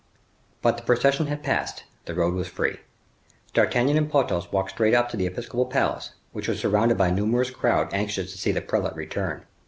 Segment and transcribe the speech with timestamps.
[0.63, 2.79] But the procession had passed; the road was free.
[3.53, 7.11] D'Artagnan and Porthos walked straight up to the episcopal palace, which was surrounded by a
[7.11, 9.45] numerous crowd anxious to see the prelate return.